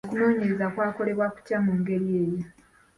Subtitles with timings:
[0.07, 2.43] Okunoonyereza kwakolebwa kutya mu ngeri eyo?